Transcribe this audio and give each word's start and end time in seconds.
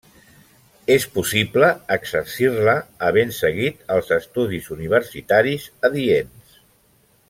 És 0.93 1.03
possible 1.17 1.69
exercir-la 1.97 2.75
havent 3.09 3.35
seguit 3.43 3.87
els 3.97 4.13
estudis 4.21 4.75
universitaris 4.79 5.73
adients. 5.93 6.63